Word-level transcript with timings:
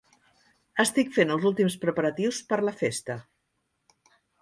Estic 0.83 1.11
fent 1.17 1.35
els 1.35 1.45
últims 1.51 1.77
preparatius 1.85 2.43
per 2.51 2.61
a 2.61 2.67
la 2.71 2.77
festa. 2.83 3.23